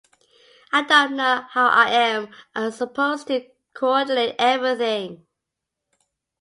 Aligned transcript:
I 0.71 0.81
don't 0.81 1.15
know 1.15 1.45
how 1.51 1.67
I 1.67 1.89
am 1.91 2.71
supposed 2.71 3.27
to 3.27 3.45
co-ordinate 3.75 4.33
everything. 4.39 5.27